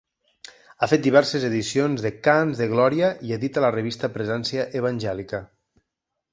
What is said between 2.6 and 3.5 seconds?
de Glòria i